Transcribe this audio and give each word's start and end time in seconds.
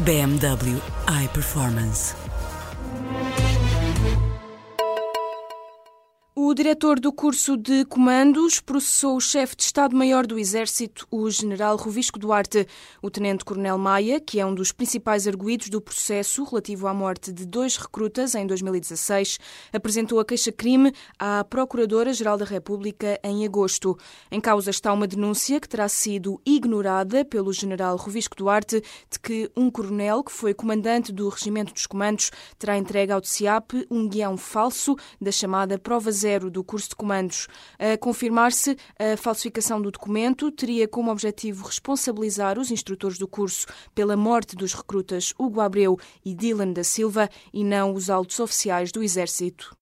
BMW 0.00 0.80
iPerformance. 1.06 2.21
O 6.52 6.54
diretor 6.54 7.00
do 7.00 7.10
curso 7.10 7.56
de 7.56 7.82
comandos 7.86 8.60
processou 8.60 9.16
o 9.16 9.20
chefe 9.22 9.56
de 9.56 9.62
Estado-Maior 9.62 10.26
do 10.26 10.38
Exército, 10.38 11.08
o 11.10 11.30
general 11.30 11.78
Rovisco 11.78 12.18
Duarte. 12.18 12.66
O 13.00 13.10
tenente-coronel 13.10 13.78
Maia, 13.78 14.20
que 14.20 14.38
é 14.38 14.44
um 14.44 14.54
dos 14.54 14.70
principais 14.70 15.26
arguídos 15.26 15.70
do 15.70 15.80
processo 15.80 16.44
relativo 16.44 16.86
à 16.86 16.92
morte 16.92 17.32
de 17.32 17.46
dois 17.46 17.78
recrutas 17.78 18.34
em 18.34 18.46
2016, 18.46 19.38
apresentou 19.72 20.20
a 20.20 20.26
queixa-crime 20.26 20.92
à 21.18 21.42
Procuradora-Geral 21.42 22.36
da 22.36 22.44
República 22.44 23.18
em 23.24 23.46
agosto. 23.46 23.96
Em 24.30 24.38
causa 24.38 24.68
está 24.68 24.92
uma 24.92 25.06
denúncia 25.06 25.58
que 25.58 25.66
terá 25.66 25.88
sido 25.88 26.38
ignorada 26.44 27.24
pelo 27.24 27.50
general 27.50 27.96
Rovisco 27.96 28.36
Duarte 28.36 28.82
de 29.10 29.18
que 29.18 29.50
um 29.56 29.70
coronel 29.70 30.22
que 30.22 30.30
foi 30.30 30.52
comandante 30.52 31.12
do 31.12 31.30
Regimento 31.30 31.72
dos 31.72 31.86
Comandos 31.86 32.30
terá 32.58 32.76
entregue 32.76 33.10
ao 33.10 33.22
TCIAP 33.22 33.86
um 33.90 34.06
guião 34.06 34.36
falso 34.36 34.94
da 35.18 35.32
chamada 35.32 35.78
Prova 35.78 36.12
Zero 36.12 36.41
do 36.50 36.64
curso 36.64 36.90
de 36.90 36.96
comandos. 36.96 37.48
A 37.78 37.96
confirmar-se, 37.98 38.76
a 38.98 39.16
falsificação 39.16 39.80
do 39.80 39.90
documento 39.90 40.50
teria 40.50 40.88
como 40.88 41.10
objetivo 41.10 41.66
responsabilizar 41.66 42.58
os 42.58 42.70
instrutores 42.70 43.18
do 43.18 43.28
curso 43.28 43.66
pela 43.94 44.16
morte 44.16 44.56
dos 44.56 44.72
recrutas 44.74 45.34
Hugo 45.38 45.60
Abreu 45.60 45.98
e 46.24 46.34
Dylan 46.34 46.72
da 46.72 46.84
Silva 46.84 47.28
e 47.52 47.64
não 47.64 47.94
os 47.94 48.08
altos 48.10 48.38
oficiais 48.40 48.92
do 48.92 49.02
Exército. 49.02 49.81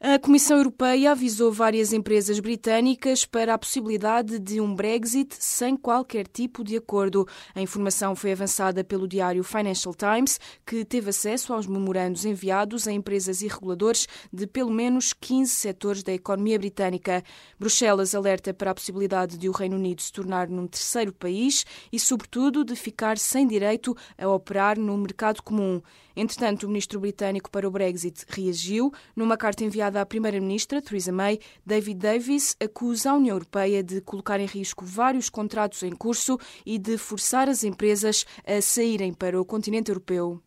A 0.00 0.16
Comissão 0.16 0.58
Europeia 0.58 1.10
avisou 1.10 1.50
várias 1.50 1.92
empresas 1.92 2.38
britânicas 2.38 3.24
para 3.24 3.54
a 3.54 3.58
possibilidade 3.58 4.38
de 4.38 4.60
um 4.60 4.72
Brexit 4.72 5.34
sem 5.40 5.76
qualquer 5.76 6.28
tipo 6.28 6.62
de 6.62 6.76
acordo. 6.76 7.26
A 7.52 7.60
informação 7.60 8.14
foi 8.14 8.30
avançada 8.30 8.84
pelo 8.84 9.08
diário 9.08 9.42
Financial 9.42 9.92
Times, 9.92 10.38
que 10.64 10.84
teve 10.84 11.10
acesso 11.10 11.52
aos 11.52 11.66
memorandos 11.66 12.24
enviados 12.24 12.86
a 12.86 12.92
empresas 12.92 13.42
e 13.42 13.48
reguladores 13.48 14.06
de 14.32 14.46
pelo 14.46 14.70
menos 14.70 15.12
15 15.12 15.52
setores 15.52 16.04
da 16.04 16.12
economia 16.12 16.60
britânica. 16.60 17.24
Bruxelas 17.58 18.14
alerta 18.14 18.54
para 18.54 18.70
a 18.70 18.74
possibilidade 18.74 19.36
de 19.36 19.48
o 19.48 19.52
Reino 19.52 19.74
Unido 19.74 20.00
se 20.00 20.12
tornar 20.12 20.48
num 20.48 20.68
terceiro 20.68 21.12
país 21.12 21.66
e, 21.92 21.98
sobretudo, 21.98 22.64
de 22.64 22.76
ficar 22.76 23.18
sem 23.18 23.48
direito 23.48 23.96
a 24.16 24.28
operar 24.28 24.78
no 24.78 24.96
mercado 24.96 25.42
comum. 25.42 25.82
Entretanto, 26.14 26.64
o 26.64 26.68
ministro 26.68 26.98
britânico 26.98 27.48
para 27.48 27.66
o 27.66 27.70
Brexit 27.70 28.24
reagiu. 28.28 28.92
Numa 29.14 29.36
carta 29.36 29.62
enviada 29.62 29.87
à 29.96 30.06
primeira-ministra, 30.06 30.82
Theresa 30.82 31.12
May, 31.12 31.38
David 31.64 31.98
Davis 32.00 32.56
acusa 32.62 33.10
a 33.10 33.14
União 33.14 33.36
Europeia 33.36 33.82
de 33.82 34.00
colocar 34.00 34.40
em 34.40 34.46
risco 34.46 34.84
vários 34.84 35.30
contratos 35.30 35.82
em 35.82 35.92
curso 35.92 36.38
e 36.66 36.78
de 36.78 36.98
forçar 36.98 37.48
as 37.48 37.64
empresas 37.64 38.26
a 38.46 38.60
saírem 38.60 39.12
para 39.12 39.40
o 39.40 39.44
continente 39.44 39.90
europeu. 39.90 40.42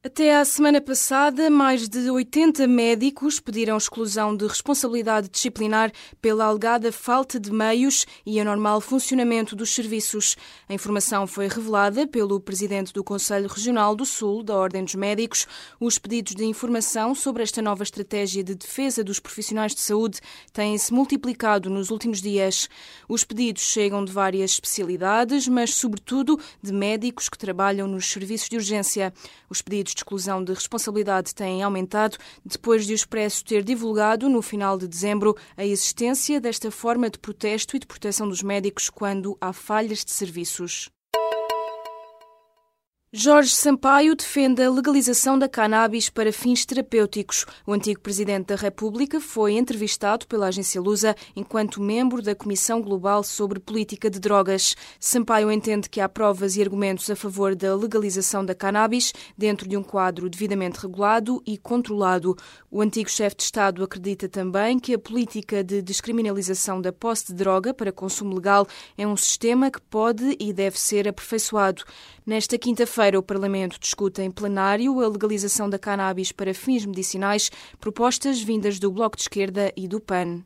Até 0.00 0.36
à 0.36 0.44
semana 0.44 0.80
passada, 0.80 1.50
mais 1.50 1.88
de 1.88 2.08
80 2.08 2.68
médicos 2.68 3.40
pediram 3.40 3.76
exclusão 3.76 4.34
de 4.36 4.46
responsabilidade 4.46 5.28
disciplinar 5.28 5.90
pela 6.22 6.44
alegada 6.44 6.92
falta 6.92 7.40
de 7.40 7.50
meios 7.50 8.06
e 8.24 8.38
anormal 8.38 8.80
funcionamento 8.80 9.56
dos 9.56 9.74
serviços. 9.74 10.36
A 10.68 10.72
informação 10.72 11.26
foi 11.26 11.48
revelada 11.48 12.06
pelo 12.06 12.38
presidente 12.38 12.92
do 12.92 13.02
Conselho 13.02 13.48
Regional 13.48 13.96
do 13.96 14.06
Sul 14.06 14.44
da 14.44 14.54
Ordem 14.54 14.84
dos 14.84 14.94
Médicos. 14.94 15.48
Os 15.80 15.98
pedidos 15.98 16.36
de 16.36 16.44
informação 16.44 17.12
sobre 17.12 17.42
esta 17.42 17.60
nova 17.60 17.82
estratégia 17.82 18.44
de 18.44 18.54
defesa 18.54 19.02
dos 19.02 19.18
profissionais 19.18 19.74
de 19.74 19.80
saúde 19.80 20.20
têm-se 20.52 20.94
multiplicado 20.94 21.68
nos 21.68 21.90
últimos 21.90 22.22
dias. 22.22 22.68
Os 23.08 23.24
pedidos 23.24 23.62
chegam 23.62 24.04
de 24.04 24.12
várias 24.12 24.52
especialidades, 24.52 25.48
mas 25.48 25.74
sobretudo 25.74 26.38
de 26.62 26.72
médicos 26.72 27.28
que 27.28 27.36
trabalham 27.36 27.88
nos 27.88 28.06
serviços 28.06 28.48
de 28.48 28.54
urgência. 28.54 29.12
Os 29.50 29.60
pedidos 29.60 29.87
de 29.94 30.00
exclusão 30.00 30.42
de 30.42 30.52
responsabilidade 30.52 31.34
têm 31.34 31.62
aumentado 31.62 32.16
depois 32.44 32.86
de 32.86 32.92
o 32.92 32.94
Expresso 32.94 33.44
ter 33.44 33.62
divulgado, 33.62 34.28
no 34.28 34.42
final 34.42 34.76
de 34.76 34.88
dezembro, 34.88 35.36
a 35.56 35.64
existência 35.64 36.40
desta 36.40 36.70
forma 36.70 37.10
de 37.10 37.18
protesto 37.18 37.76
e 37.76 37.78
de 37.78 37.86
proteção 37.86 38.28
dos 38.28 38.42
médicos 38.42 38.90
quando 38.90 39.36
há 39.40 39.52
falhas 39.52 40.04
de 40.04 40.10
serviços. 40.10 40.90
Jorge 43.10 43.54
Sampaio 43.54 44.14
defende 44.14 44.62
a 44.62 44.70
legalização 44.70 45.38
da 45.38 45.48
cannabis 45.48 46.10
para 46.10 46.30
fins 46.30 46.66
terapêuticos. 46.66 47.46
O 47.66 47.72
antigo 47.72 48.02
presidente 48.02 48.48
da 48.48 48.54
República 48.54 49.18
foi 49.18 49.54
entrevistado 49.54 50.26
pela 50.26 50.48
agência 50.48 50.78
Lusa 50.78 51.16
enquanto 51.34 51.80
membro 51.80 52.20
da 52.20 52.34
Comissão 52.34 52.82
Global 52.82 53.24
sobre 53.24 53.60
Política 53.60 54.10
de 54.10 54.20
Drogas. 54.20 54.76
Sampaio 55.00 55.50
entende 55.50 55.88
que 55.88 56.02
há 56.02 56.08
provas 56.08 56.54
e 56.56 56.60
argumentos 56.60 57.08
a 57.08 57.16
favor 57.16 57.56
da 57.56 57.74
legalização 57.74 58.44
da 58.44 58.54
cannabis 58.54 59.14
dentro 59.38 59.66
de 59.66 59.74
um 59.74 59.82
quadro 59.82 60.28
devidamente 60.28 60.78
regulado 60.78 61.42
e 61.46 61.56
controlado. 61.56 62.36
O 62.70 62.82
antigo 62.82 63.08
chefe 63.08 63.36
de 63.36 63.44
Estado 63.44 63.82
acredita 63.82 64.28
também 64.28 64.78
que 64.78 64.92
a 64.92 64.98
política 64.98 65.64
de 65.64 65.80
descriminalização 65.80 66.78
da 66.78 66.92
posse 66.92 67.28
de 67.28 67.32
droga 67.32 67.72
para 67.72 67.90
consumo 67.90 68.34
legal 68.34 68.66
é 68.98 69.06
um 69.06 69.16
sistema 69.16 69.70
que 69.70 69.80
pode 69.80 70.36
e 70.38 70.52
deve 70.52 70.78
ser 70.78 71.08
aperfeiçoado. 71.08 71.84
Nesta 72.26 72.58
quinta-feira, 72.58 72.97
o 73.16 73.22
Parlamento 73.22 73.78
discute 73.78 74.20
em 74.22 74.30
plenário 74.30 75.00
a 75.00 75.08
legalização 75.08 75.70
da 75.70 75.78
cannabis 75.78 76.32
para 76.32 76.52
fins 76.52 76.84
medicinais, 76.84 77.48
propostas 77.78 78.42
vindas 78.42 78.80
do 78.80 78.90
Bloco 78.90 79.16
de 79.16 79.22
Esquerda 79.22 79.72
e 79.76 79.86
do 79.86 80.00
PAN. 80.00 80.42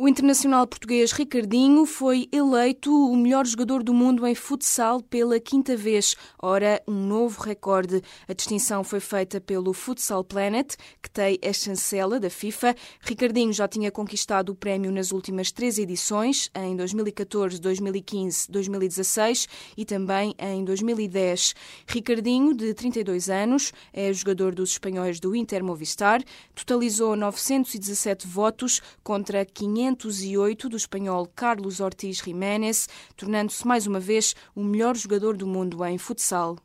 O 0.00 0.06
internacional 0.06 0.64
português 0.64 1.10
Ricardinho 1.10 1.84
foi 1.84 2.28
eleito 2.30 2.88
o 2.88 3.16
melhor 3.16 3.44
jogador 3.44 3.82
do 3.82 3.92
mundo 3.92 4.24
em 4.24 4.32
futsal 4.32 5.02
pela 5.02 5.40
quinta 5.40 5.76
vez. 5.76 6.14
Ora, 6.40 6.80
um 6.86 6.94
novo 6.94 7.42
recorde. 7.42 8.00
A 8.28 8.32
distinção 8.32 8.84
foi 8.84 9.00
feita 9.00 9.40
pelo 9.40 9.72
Futsal 9.72 10.22
Planet, 10.22 10.76
que 11.02 11.10
tem 11.10 11.36
a 11.44 11.52
chancela 11.52 12.20
da 12.20 12.30
FIFA. 12.30 12.76
Ricardinho 13.00 13.52
já 13.52 13.66
tinha 13.66 13.90
conquistado 13.90 14.50
o 14.50 14.54
prémio 14.54 14.92
nas 14.92 15.10
últimas 15.10 15.50
três 15.50 15.80
edições, 15.80 16.48
em 16.54 16.76
2014, 16.76 17.60
2015, 17.60 18.52
2016 18.52 19.48
e 19.76 19.84
também 19.84 20.32
em 20.38 20.64
2010. 20.64 21.56
Ricardinho, 21.88 22.54
de 22.54 22.72
32 22.72 23.28
anos, 23.28 23.72
é 23.92 24.12
jogador 24.12 24.54
dos 24.54 24.70
espanhóis 24.70 25.18
do 25.18 25.34
Inter 25.34 25.64
Movistar, 25.64 26.22
totalizou 26.54 27.16
917 27.16 28.28
votos 28.28 28.80
contra 29.02 29.44
500 29.44 29.87
508 29.94 30.68
do 30.68 30.76
espanhol 30.76 31.26
Carlos 31.34 31.80
Ortiz 31.80 32.18
Jiménez, 32.18 32.88
tornando-se 33.16 33.66
mais 33.66 33.86
uma 33.86 34.00
vez 34.00 34.34
o 34.54 34.62
melhor 34.62 34.96
jogador 34.96 35.36
do 35.36 35.46
mundo 35.46 35.84
em 35.84 35.98
futsal. 35.98 36.56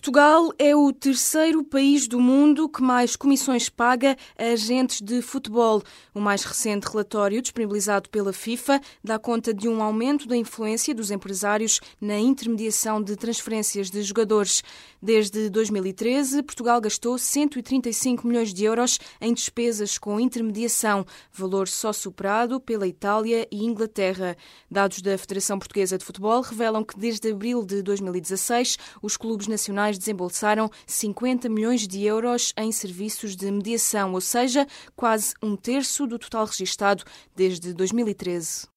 Portugal 0.00 0.50
é 0.58 0.74
o 0.74 0.90
terceiro 0.94 1.62
país 1.62 2.08
do 2.08 2.18
mundo 2.18 2.70
que 2.70 2.80
mais 2.80 3.16
comissões 3.16 3.68
paga 3.68 4.16
a 4.38 4.44
agentes 4.44 5.02
de 5.02 5.20
futebol. 5.20 5.82
O 6.14 6.20
mais 6.22 6.42
recente 6.42 6.88
relatório, 6.88 7.42
disponibilizado 7.42 8.08
pela 8.08 8.32
FIFA, 8.32 8.80
dá 9.04 9.18
conta 9.18 9.52
de 9.52 9.68
um 9.68 9.82
aumento 9.82 10.26
da 10.26 10.34
influência 10.34 10.94
dos 10.94 11.10
empresários 11.10 11.80
na 12.00 12.18
intermediação 12.18 13.02
de 13.02 13.14
transferências 13.14 13.90
de 13.90 14.02
jogadores. 14.02 14.62
Desde 15.02 15.50
2013, 15.50 16.42
Portugal 16.44 16.80
gastou 16.80 17.18
135 17.18 18.26
milhões 18.26 18.54
de 18.54 18.64
euros 18.64 18.98
em 19.20 19.34
despesas 19.34 19.98
com 19.98 20.18
intermediação, 20.18 21.04
valor 21.30 21.68
só 21.68 21.92
superado 21.92 22.58
pela 22.58 22.86
Itália 22.86 23.46
e 23.50 23.66
Inglaterra. 23.66 24.34
Dados 24.70 25.02
da 25.02 25.18
Federação 25.18 25.58
Portuguesa 25.58 25.98
de 25.98 26.06
Futebol 26.06 26.40
revelam 26.40 26.82
que 26.82 26.98
desde 26.98 27.30
abril 27.30 27.66
de 27.66 27.82
2016, 27.82 28.78
os 29.02 29.18
clubes 29.18 29.46
nacionais 29.46 29.89
desembolsaram 29.98 30.70
50 30.86 31.48
milhões 31.48 31.86
de 31.86 32.04
euros 32.04 32.52
em 32.56 32.72
serviços 32.72 33.36
de 33.36 33.50
mediação, 33.50 34.12
ou 34.12 34.20
seja, 34.20 34.66
quase 34.96 35.34
um 35.42 35.56
terço 35.56 36.06
do 36.06 36.18
total 36.18 36.46
registado 36.46 37.04
desde 37.34 37.72
2013. 37.72 38.68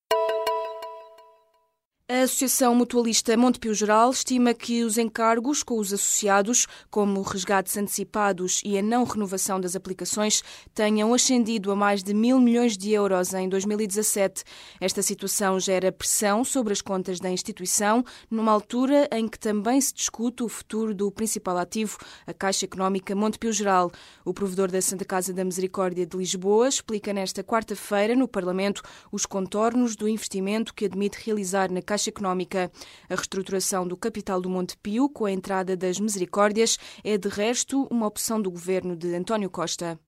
A 2.14 2.22
Associação 2.22 2.76
Mutualista 2.76 3.36
Montepio 3.36 3.74
Geral 3.74 4.12
estima 4.12 4.54
que 4.54 4.84
os 4.84 5.00
encargos 5.00 5.64
com 5.64 5.80
os 5.80 5.92
associados, 5.92 6.68
como 6.92 7.20
resgates 7.24 7.76
antecipados 7.76 8.62
e 8.64 8.78
a 8.78 8.84
não 8.84 9.04
renovação 9.04 9.60
das 9.60 9.76
aplicações, 9.76 10.44
tenham 10.76 11.12
ascendido 11.12 11.72
a 11.72 11.76
mais 11.76 12.04
de 12.04 12.14
mil 12.14 12.40
milhões 12.40 12.78
de 12.78 12.92
euros 12.92 13.34
em 13.34 13.50
2017. 13.50 14.44
Esta 14.80 15.02
situação 15.02 15.60
gera 15.60 15.92
pressão 15.92 16.44
sobre 16.44 16.72
as 16.72 16.82
contas 16.84 17.20
da 17.20 17.32
instituição, 17.32 18.06
numa 18.30 18.52
altura 18.52 19.10
em 19.12 19.28
que 19.28 19.40
também 19.40 19.82
se 19.82 19.92
discute 19.92 20.44
o 20.44 20.48
futuro 20.48 20.94
do 20.94 21.12
principal 21.12 21.58
ativo, 21.58 21.98
a 22.28 22.34
Caixa 22.34 22.66
Económica 22.66 23.16
Montepio 23.16 23.52
Geral. 23.52 23.92
O 24.24 24.36
provedor 24.36 24.70
da 24.70 24.84
Santa 24.84 25.04
Casa 25.04 25.34
da 25.34 25.44
Misericórdia 25.44 26.06
de 26.06 26.16
Lisboa 26.16 26.68
explica 26.70 27.12
nesta 27.12 27.44
quarta-feira, 27.44 28.16
no 28.16 28.28
Parlamento, 28.28 28.84
os 29.12 29.26
contornos 29.26 29.96
do 29.96 30.08
investimento 30.08 30.76
que 30.76 30.86
admite 30.86 31.18
realizar 31.20 31.72
na 31.72 31.82
Caixa 31.82 32.03
Caixa 32.04 32.10
Económica. 32.10 32.72
A 33.10 33.16
reestruturação 33.16 33.88
do 33.88 33.96
capital 33.96 34.42
do 34.42 34.50
Monte 34.50 34.76
Pio, 34.78 35.08
com 35.10 35.26
a 35.26 35.32
entrada 35.32 35.78
das 35.78 36.00
Misericórdias, 36.00 36.78
é 37.04 37.18
de 37.18 37.30
resto 37.30 37.88
uma 37.90 38.08
opção 38.08 38.42
do 38.42 38.52
governo 38.52 38.96
de 38.96 39.14
António 39.16 39.50
Costa. 39.50 40.00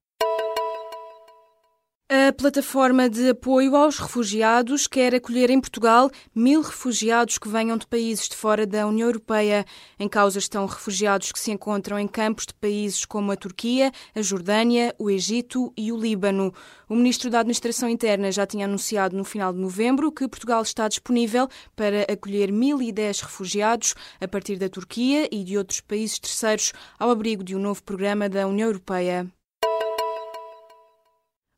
A 2.07 2.31
plataforma 2.31 3.09
de 3.09 3.29
apoio 3.29 3.75
aos 3.75 3.97
refugiados 3.97 4.85
quer 4.85 5.15
acolher 5.15 5.49
em 5.49 5.59
Portugal 5.59 6.11
mil 6.35 6.61
refugiados 6.61 7.39
que 7.39 7.49
venham 7.49 7.75
de 7.77 7.87
países 7.87 8.29
de 8.29 8.35
fora 8.35 8.63
da 8.67 8.85
União 8.85 9.07
Europeia. 9.07 9.65
Em 9.97 10.07
causa 10.07 10.37
estão 10.37 10.67
refugiados 10.67 11.31
que 11.31 11.39
se 11.39 11.49
encontram 11.49 11.97
em 11.97 12.07
campos 12.07 12.45
de 12.45 12.53
países 12.53 13.05
como 13.05 13.31
a 13.31 13.35
Turquia, 13.35 13.91
a 14.13 14.21
Jordânia, 14.21 14.93
o 14.99 15.09
Egito 15.09 15.73
e 15.75 15.91
o 15.91 15.97
Líbano. 15.97 16.53
O 16.87 16.93
ministro 16.93 17.31
da 17.31 17.39
Administração 17.39 17.89
Interna 17.89 18.31
já 18.31 18.45
tinha 18.45 18.65
anunciado 18.67 19.17
no 19.17 19.23
final 19.23 19.51
de 19.51 19.57
novembro 19.57 20.11
que 20.11 20.27
Portugal 20.27 20.61
está 20.61 20.87
disponível 20.87 21.47
para 21.75 22.03
acolher 22.03 22.51
1.010 22.51 23.23
refugiados 23.23 23.95
a 24.21 24.27
partir 24.27 24.57
da 24.57 24.69
Turquia 24.69 25.27
e 25.31 25.43
de 25.43 25.57
outros 25.57 25.81
países 25.81 26.19
terceiros 26.19 26.71
ao 26.99 27.09
abrigo 27.09 27.43
de 27.43 27.55
um 27.55 27.59
novo 27.59 27.81
programa 27.81 28.29
da 28.29 28.45
União 28.45 28.67
Europeia. 28.67 29.34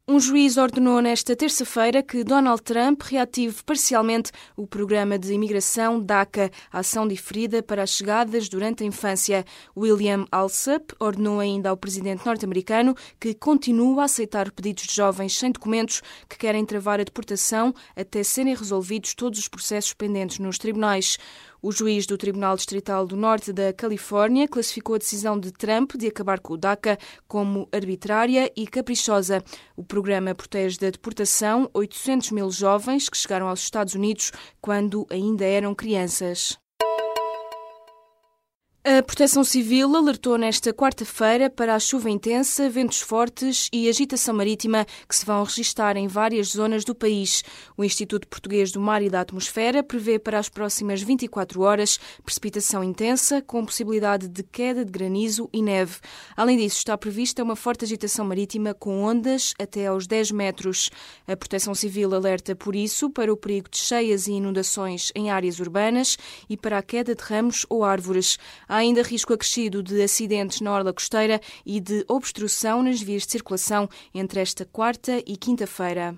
Um 0.10 0.22
juiz 0.22 0.56
ordenou 0.56 1.02
nesta 1.02 1.36
terça-feira 1.36 2.02
que 2.02 2.24
Donald 2.24 2.62
Trump 2.62 3.02
reative 3.02 3.62
parcialmente 3.66 4.32
o 4.56 4.66
programa 4.66 5.20
de 5.20 5.34
imigração 5.34 6.02
DACA, 6.02 6.50
ação 6.72 7.06
diferida 7.06 7.62
para 7.62 7.84
as 7.84 7.90
chegadas 7.90 8.48
durante 8.48 8.86
a 8.86 8.88
infância. 8.88 9.44
William 9.76 10.26
Alsup 10.32 10.96
ordenou 10.98 11.42
ainda 11.42 11.70
ao 11.70 11.76
presidente 11.76 12.26
norte-americano 12.26 12.96
que 13.20 13.34
continue 13.34 14.00
a 14.00 14.06
aceitar 14.06 14.50
pedidos 14.50 14.86
de 14.86 14.96
jovens 14.96 15.38
sem 15.38 15.52
documentos 15.52 16.02
que 16.30 16.38
querem 16.38 16.66
travar 16.66 17.02
a 17.02 17.04
deportação 17.04 17.76
até 17.94 18.24
serem 18.24 18.56
resolvidos 18.56 19.14
todos 19.14 19.38
os 19.38 19.50
processos 19.50 19.94
pendentes 19.94 20.40
nos 20.40 20.58
tribunais. 20.58 21.18
O 21.68 21.72
juiz 21.74 22.06
do 22.06 22.18
Tribunal 22.18 22.56
Distrital 22.56 23.06
do 23.06 23.18
Norte 23.18 23.52
da 23.52 23.74
Califórnia 23.74 24.48
classificou 24.48 24.96
a 24.96 25.00
decisão 25.00 25.38
de 25.38 25.52
Trump 25.52 25.98
de 25.98 26.08
acabar 26.08 26.40
com 26.40 26.54
o 26.54 26.58
DACA 26.58 26.98
como 27.28 27.68
arbitrária 27.74 28.50
e 28.56 28.66
caprichosa. 28.66 29.44
O 29.76 29.84
programa 29.84 30.34
protege 30.34 30.80
da 30.80 30.90
deportação 30.90 31.70
800 31.74 32.32
mil 32.32 32.50
jovens 32.52 33.10
que 33.10 33.18
chegaram 33.18 33.50
aos 33.50 33.60
Estados 33.60 33.96
Unidos 33.96 34.32
quando 34.62 35.06
ainda 35.12 35.44
eram 35.44 35.76
crianças. 35.76 36.58
A 38.98 39.04
Proteção 39.04 39.44
Civil 39.44 39.96
alertou 39.96 40.40
nesta 40.40 40.74
quarta-feira 40.74 41.52
para 41.52 41.76
a 41.76 41.80
chuva 41.80 42.10
intensa, 42.10 42.68
ventos 42.68 43.00
fortes 43.00 43.70
e 43.72 43.88
agitação 43.88 44.34
marítima 44.34 44.88
que 45.08 45.16
se 45.16 45.24
vão 45.24 45.44
registrar 45.44 45.96
em 45.96 46.08
várias 46.08 46.48
zonas 46.48 46.84
do 46.84 46.96
país. 46.96 47.44
O 47.78 47.84
Instituto 47.84 48.28
Português 48.28 48.72
do 48.72 48.82
Mar 48.82 49.04
e 49.04 49.10
da 49.10 49.22
Atmosfera 49.22 49.84
prevê 49.84 50.18
para 50.18 50.40
as 50.40 50.50
próximas 50.50 51.00
24 51.00 51.62
horas 51.62 52.00
precipitação 52.24 52.84
intensa, 52.84 53.40
com 53.40 53.64
possibilidade 53.64 54.28
de 54.28 54.42
queda 54.42 54.84
de 54.84 54.92
granizo 54.92 55.48
e 55.54 55.62
neve. 55.62 55.98
Além 56.36 56.58
disso, 56.58 56.78
está 56.78 56.98
prevista 56.98 57.44
uma 57.44 57.56
forte 57.56 57.86
agitação 57.86 58.26
marítima 58.26 58.74
com 58.74 59.04
ondas 59.04 59.54
até 59.62 59.86
aos 59.86 60.08
10 60.08 60.32
metros. 60.32 60.90
A 61.28 61.38
Proteção 61.38 61.76
Civil 61.76 62.16
alerta, 62.16 62.56
por 62.56 62.76
isso, 62.76 63.12
para 63.12 63.32
o 63.32 63.38
perigo 63.38 63.70
de 63.70 63.78
cheias 63.78 64.26
e 64.26 64.32
inundações 64.32 65.12
em 65.14 65.30
áreas 65.30 65.60
urbanas 65.60 66.18
e 66.50 66.58
para 66.58 66.80
a 66.80 66.82
queda 66.82 67.14
de 67.14 67.22
ramos 67.22 67.64
ou 67.70 67.84
árvores. 67.84 68.40
Há 68.68 68.87
ainda 68.88 69.04
risco 69.04 69.34
acrescido 69.34 69.84
de 69.84 70.02
acidentes 70.02 70.62
na 70.62 70.72
orla 70.72 70.94
costeira 70.94 71.40
e 71.66 71.80
de 71.80 72.06
obstrução 72.08 72.82
nas 72.82 73.02
vias 73.02 73.24
de 73.24 73.32
circulação 73.32 73.90
entre 74.14 74.40
esta 74.40 74.66
quarta 74.66 75.22
e 75.26 75.36
quinta-feira. 75.36 76.18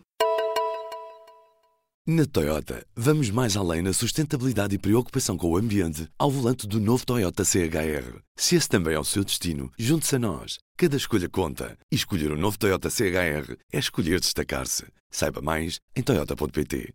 Na 2.08 2.26
Toyota, 2.26 2.84
vamos 2.96 3.30
mais 3.30 3.56
além 3.56 3.84
na 3.84 3.94
sustentabilidade 3.94 4.74
e 4.74 4.80
preocupação 4.80 5.38
com 5.38 5.52
o 5.52 5.58
ambiente 5.58 6.08
ao 6.18 6.32
volante 6.32 6.66
do 6.68 6.80
novo 6.80 7.06
Toyota 7.06 7.44
CHR. 7.44 8.20
Se 8.36 8.56
esse 8.56 8.68
também 8.68 8.96
é 8.96 9.00
o 9.00 9.04
seu 9.04 9.24
destino, 9.24 9.72
junte-se 9.78 10.16
a 10.16 10.20
nós. 10.20 10.58
Cada 10.76 10.98
escolha 10.98 11.30
conta. 11.30 11.78
E 11.92 11.96
escolher 11.96 12.32
o 12.32 12.36
um 12.36 12.40
novo 12.40 12.58
Toyota 12.58 12.90
CHR 12.90 13.56
é 13.72 13.78
escolher 13.78 14.20
destacar-se. 14.20 14.86
Saiba 15.12 15.42
mais 15.42 15.80
em 15.96 16.02
Toyota.pt. 16.02 16.94